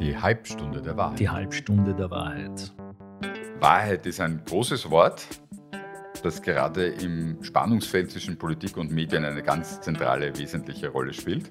[0.00, 1.18] Die Halbstunde der Wahrheit.
[1.18, 2.72] Die Halbstunde der Wahrheit.
[3.58, 5.26] Wahrheit ist ein großes Wort,
[6.22, 11.50] das gerade im Spannungsfeld zwischen Politik und Medien eine ganz zentrale, wesentliche Rolle spielt.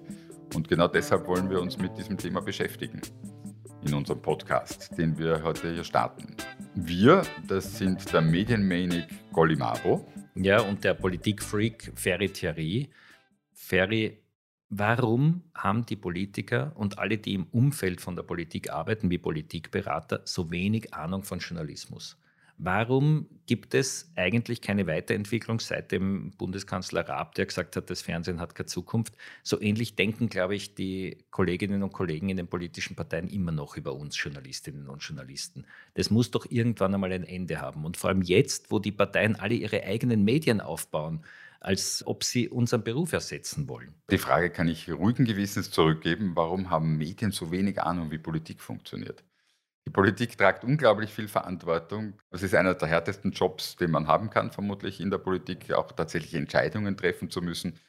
[0.55, 3.01] Und genau deshalb wollen wir uns mit diesem Thema beschäftigen
[3.85, 6.33] in unserem Podcast, den wir heute hier starten.
[6.73, 10.07] Wir, das sind der Medienmanik Golimaro.
[10.35, 12.89] Ja, und der Politikfreak Ferry Thierry.
[13.53, 14.21] Ferry
[14.69, 20.21] Warum haben die Politiker und alle, die im Umfeld von der Politik arbeiten, wie Politikberater,
[20.25, 22.17] so wenig Ahnung von Journalismus?
[22.59, 28.41] Warum gibt es eigentlich keine Weiterentwicklung seit dem Bundeskanzler Raab, der gesagt hat, das Fernsehen
[28.41, 29.15] hat keine Zukunft?
[29.43, 33.77] So ähnlich denken, glaube ich, die Kolleginnen und Kollegen in den politischen Parteien immer noch
[33.77, 35.65] über uns Journalistinnen und Journalisten.
[35.93, 37.85] Das muss doch irgendwann einmal ein Ende haben.
[37.85, 41.23] Und vor allem jetzt, wo die Parteien alle ihre eigenen Medien aufbauen,
[41.59, 43.93] als ob sie unseren Beruf ersetzen wollen.
[44.11, 48.61] Die Frage kann ich ruhigen Gewissens zurückgeben, warum haben Medien so wenig Ahnung, wie Politik
[48.61, 49.23] funktioniert?
[49.87, 52.15] Die Politik tragt unglaublich viel Verantwortung.
[52.29, 55.93] Es ist einer der härtesten Jobs, den man haben kann, vermutlich in der Politik, auch
[55.93, 57.79] tatsächlich Entscheidungen treffen zu müssen.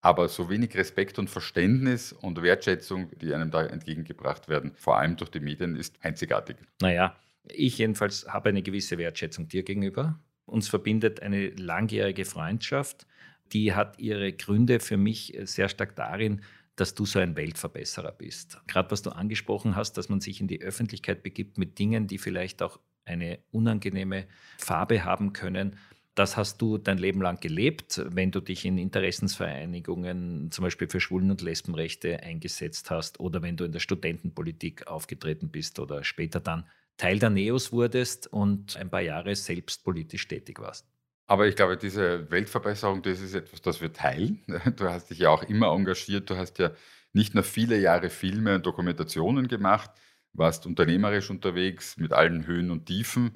[0.00, 5.16] Aber so wenig Respekt und Verständnis und Wertschätzung, die einem da entgegengebracht werden, vor allem
[5.16, 6.56] durch die Medien, ist einzigartig.
[6.80, 10.18] Naja, ich jedenfalls habe eine gewisse Wertschätzung dir gegenüber.
[10.54, 13.08] Uns verbindet eine langjährige Freundschaft,
[13.52, 16.42] die hat ihre Gründe für mich sehr stark darin,
[16.76, 18.60] dass du so ein Weltverbesserer bist.
[18.68, 22.18] Gerade was du angesprochen hast, dass man sich in die Öffentlichkeit begibt mit Dingen, die
[22.18, 25.76] vielleicht auch eine unangenehme Farbe haben können.
[26.14, 31.00] Das hast du dein Leben lang gelebt, wenn du dich in Interessensvereinigungen, zum Beispiel für
[31.00, 36.38] Schwulen- und Lesbenrechte eingesetzt hast oder wenn du in der Studentenpolitik aufgetreten bist oder später
[36.38, 36.64] dann
[36.96, 40.86] Teil der NEOS wurdest und ein paar Jahre selbst politisch tätig warst.
[41.26, 44.42] Aber ich glaube, diese Weltverbesserung, das ist etwas, das wir teilen.
[44.76, 46.28] Du hast dich ja auch immer engagiert.
[46.28, 46.72] Du hast ja
[47.12, 49.90] nicht nur viele Jahre Filme und Dokumentationen gemacht,
[50.32, 53.32] warst unternehmerisch unterwegs mit allen Höhen und Tiefen,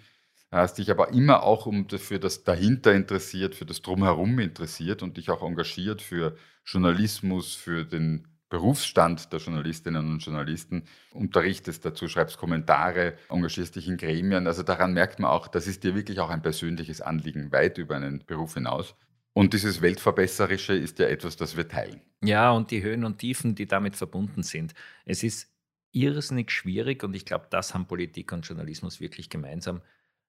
[0.51, 5.17] hast dich aber immer auch um für das Dahinter interessiert, für das Drumherum interessiert und
[5.17, 12.39] dich auch engagiert für Journalismus, für den Berufsstand der Journalistinnen und Journalisten, unterrichtest dazu, schreibst
[12.39, 14.47] Kommentare, engagierst dich in Gremien.
[14.47, 17.97] Also daran merkt man auch, das ist dir wirklich auch ein persönliches Anliegen, weit über
[17.97, 18.95] einen Beruf hinaus.
[19.35, 22.01] Und dieses Weltverbesserische ist ja etwas, das wir teilen.
[22.25, 24.75] Ja, und die Höhen und Tiefen, die damit verbunden sind.
[25.05, 25.53] Es ist
[25.93, 29.81] irrsinnig schwierig und ich glaube, das haben Politik und Journalismus wirklich gemeinsam,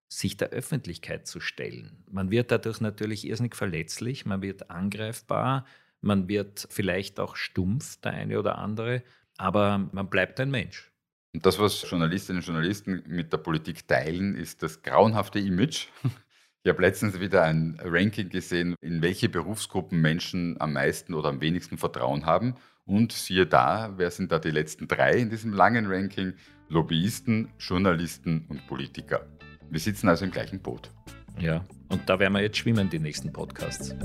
[0.10, 2.04] sich der Öffentlichkeit zu stellen.
[2.10, 5.66] Man wird dadurch natürlich irrsinnig verletzlich, man wird angreifbar,
[6.02, 9.04] man wird vielleicht auch stumpf, der eine oder andere,
[9.38, 10.92] aber man bleibt ein Mensch.
[11.34, 15.88] Und das, was Journalistinnen und Journalisten mit der Politik teilen, ist das grauenhafte Image.
[16.62, 21.40] Ich habe letztens wieder ein Ranking gesehen, in welche Berufsgruppen Menschen am meisten oder am
[21.40, 22.56] wenigsten Vertrauen haben.
[22.86, 26.34] Und siehe da, wer sind da die letzten drei in diesem langen Ranking?
[26.68, 29.26] Lobbyisten, Journalisten und Politiker.
[29.70, 30.92] Wir sitzen also im gleichen Boot.
[31.40, 33.96] Ja, und da werden wir jetzt schwimmen, die nächsten Podcasts.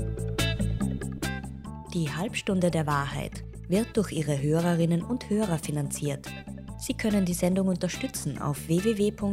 [1.95, 6.27] Die Halbstunde der Wahrheit wird durch ihre Hörerinnen und Hörer finanziert.
[6.77, 9.23] Sie können die Sendung unterstützen auf www.vsum.tv.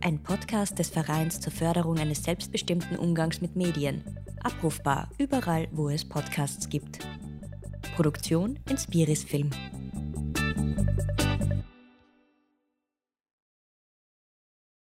[0.00, 4.02] Ein Podcast des Vereins zur Förderung eines selbstbestimmten Umgangs mit Medien.
[4.42, 6.98] Abrufbar überall, wo es Podcasts gibt.
[7.94, 9.50] Produktion Inspiris Film.